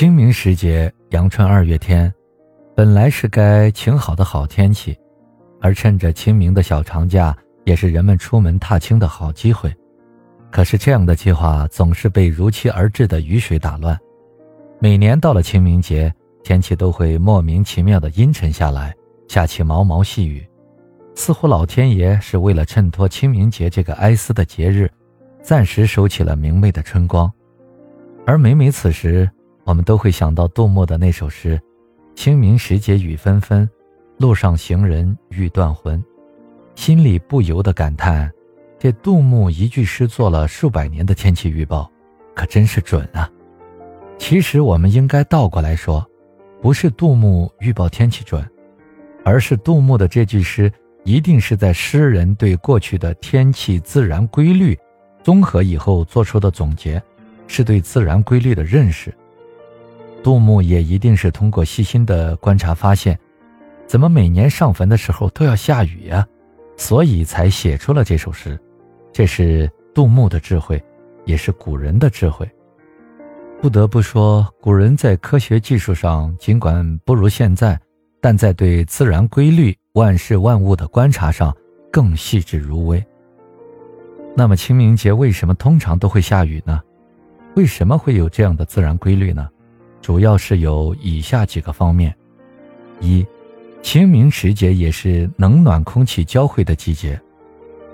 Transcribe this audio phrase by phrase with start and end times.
[0.00, 2.10] 清明时节，阳春二月天，
[2.74, 4.98] 本来是该晴好的好天气，
[5.60, 7.36] 而趁着清明的小长假，
[7.66, 9.70] 也是人们出门踏青的好机会。
[10.50, 13.94] 可是这样的计划总是被如期而至的雨水打乱。
[14.78, 16.10] 每年到了清明节，
[16.42, 18.94] 天气都会莫名其妙的阴沉下来，
[19.28, 20.42] 下起毛毛细雨，
[21.14, 24.90] 似乎老天爷是为了衬托清明节这个哀思的节日，
[25.42, 27.30] 暂时收起了明媚的春光。
[28.24, 29.30] 而每每此时，
[29.64, 31.60] 我们都会想到杜牧的那首诗
[32.16, 33.68] ：“清明时节雨纷纷，
[34.18, 36.02] 路上行人欲断魂。”
[36.74, 38.30] 心里不由得感叹：
[38.78, 41.90] 这杜牧一句诗做了数百年的天气预报，
[42.34, 43.30] 可真是准啊！
[44.18, 46.06] 其实我们应该倒过来说，
[46.62, 48.42] 不是杜牧预报天气准，
[49.24, 50.72] 而是杜牧的这句诗
[51.04, 54.78] 一定是在诗人对过去的天气自然规律
[55.22, 57.02] 综合以后做出的总结，
[57.46, 59.14] 是对自然规律的认识。
[60.22, 63.18] 杜牧也一定是通过细心的观察发现，
[63.86, 66.26] 怎么每年上坟的时候都要下雨呀？
[66.76, 68.58] 所以才写出了这首诗。
[69.12, 70.82] 这是杜牧的智慧，
[71.24, 72.48] 也是古人的智慧。
[73.60, 77.78] 不得不说，古人在科学技术上尽管不如现在，
[78.20, 81.54] 但在对自然规律、万事万物的观察上
[81.90, 83.04] 更细致入微。
[84.36, 86.80] 那么清明节为什么通常都会下雨呢？
[87.56, 89.48] 为什么会有这样的自然规律呢？
[90.10, 92.12] 主要是有以下几个方面：
[92.98, 93.24] 一，
[93.80, 97.16] 清明时节也是冷暖空气交汇的季节，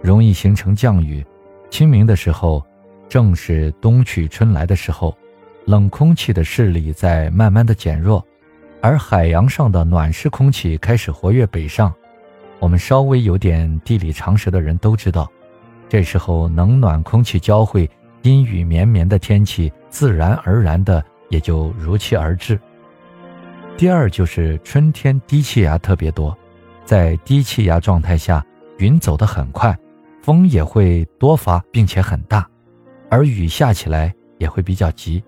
[0.00, 1.26] 容易形成降雨。
[1.70, 2.64] 清明的时候，
[3.08, 5.12] 正是冬去春来的时候，
[5.64, 8.24] 冷空气的势力在慢慢的减弱，
[8.80, 11.92] 而海洋上的暖湿空气开始活跃北上。
[12.60, 15.28] 我们稍微有点地理常识的人都知道，
[15.88, 17.90] 这时候冷暖空气交汇，
[18.22, 21.04] 阴雨绵绵的天气自然而然的。
[21.28, 22.58] 也就如期而至。
[23.76, 26.36] 第二就是春天低气压特别多，
[26.84, 28.44] 在低气压状态下，
[28.78, 29.76] 云走得很快，
[30.22, 32.48] 风也会多发并且很大，
[33.10, 35.20] 而雨下起来也会比较急，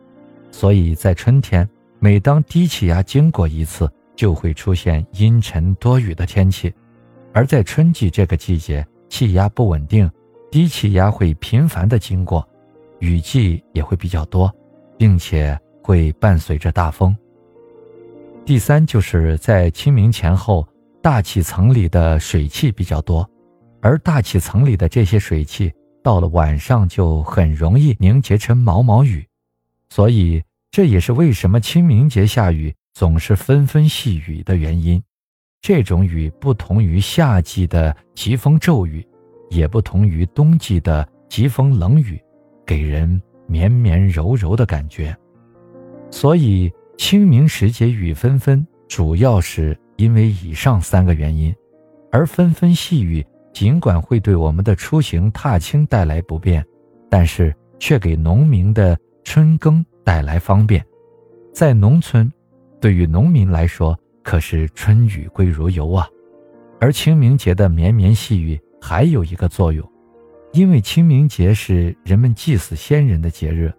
[0.53, 1.69] 所以在春天，
[1.99, 6.73] 每当低气压经过一次，就会出现阴沉多雨的天气。
[7.33, 10.09] 而在春季这个季节，气压不稳定，
[10.53, 12.49] 低气压会频繁的经过，
[13.01, 14.55] 雨季也会比较多，
[14.97, 15.59] 并且。
[15.87, 17.17] 会伴随着大风。
[18.45, 20.67] 第三，就是在清明前后，
[21.01, 23.29] 大气层里的水汽比较多，
[23.81, 29.25] 而大气层里的这些水汽到了晚上就很容易凝结成毛毛雨，
[29.89, 30.43] 所以
[30.73, 35.01] 这也是为什么清明节下雨总是纷纷细雨的原因。
[35.61, 39.07] 这种雨不同于夏季的疾风骤雨，
[39.51, 42.21] 也不同于冬季的疾风冷雨，
[42.67, 45.17] 给人绵绵柔柔的感觉。
[46.11, 51.55] 所以清明时节雨纷纷，主要是因为以上三个原因。
[52.11, 56.65] 而纷纷细雨尽管会对我们的出行踏青带来不便，
[57.11, 60.83] 但是却给农民的春耕带来方便。
[61.53, 62.33] 在农村，
[62.81, 66.09] 对于农民来说可是春雨贵如油啊。
[66.81, 69.87] 而清明节的绵绵细雨还有一个作用，
[70.53, 73.71] 因为清明节是人们祭祀先人的节日，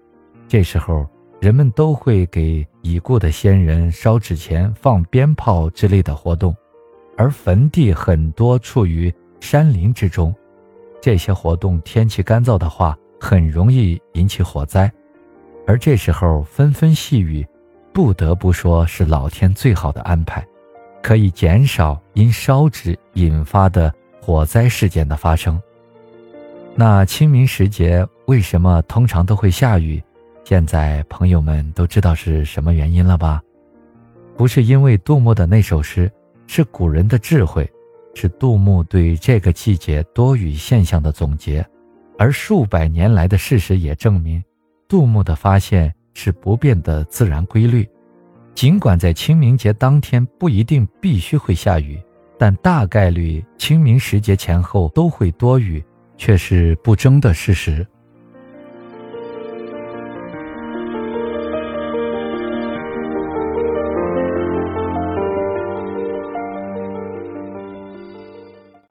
[0.48, 1.08] 这时候。
[1.40, 6.56] 人们都会给已故的先人烧纸钱、放鞭炮之类的活动，
[7.16, 10.34] 而坟地很多处于山林之中，
[11.00, 14.92] 这些活动天气干燥的话，很容易引起火灾。
[15.68, 17.46] 而这时候纷纷细雨，
[17.94, 20.44] 不得不说是老天最好的安排，
[21.04, 25.62] 可以减少因烧纸引发的火灾事件的发生。
[26.74, 30.02] 那清明时节为什么通常都会下雨？
[30.50, 33.42] 现在朋友们都知道是什么原因了吧？
[34.38, 36.10] 不是因为杜牧的那首诗，
[36.48, 37.70] 是古人的智慧，
[38.16, 41.68] 是杜牧对这个季节多雨现象的总结。
[42.18, 44.42] 而数百年来的事实也证明，
[44.88, 47.86] 杜牧的发现是不变的自然规律。
[48.56, 52.02] 尽管在清明节当天不一定必须会下雨，
[52.40, 55.84] 但大概率清明时节前后都会多雨，
[56.16, 57.86] 却是不争的事实。